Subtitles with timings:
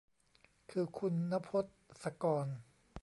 [0.71, 2.47] คือคุณณพจน์ศกร